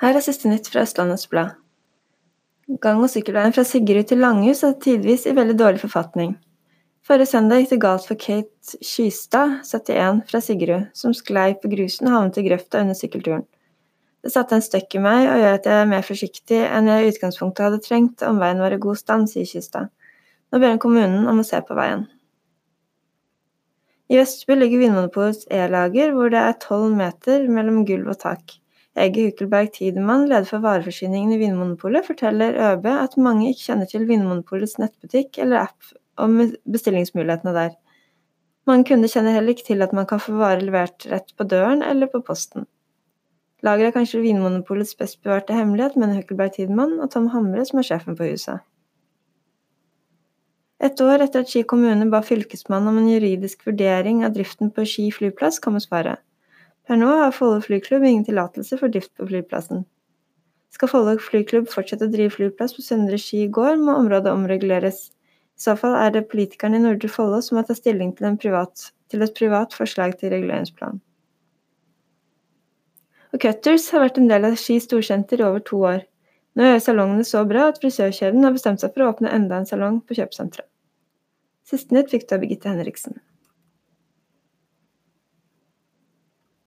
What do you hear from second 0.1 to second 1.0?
er siste nytt fra